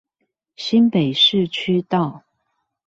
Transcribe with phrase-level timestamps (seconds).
[0.55, 2.23] 新北市區道